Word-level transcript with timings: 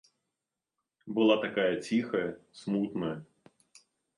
Была 1.17 1.35
такая 1.45 1.69
ціхая, 1.91 2.27
смутная. 2.63 3.15